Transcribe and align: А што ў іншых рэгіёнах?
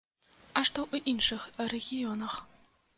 А 0.57 0.63
што 0.69 0.79
ў 0.91 1.05
іншых 1.13 1.47
рэгіёнах? 1.77 2.45